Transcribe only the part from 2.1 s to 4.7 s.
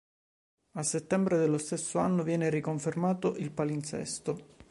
viene riconfermato il palinsesto.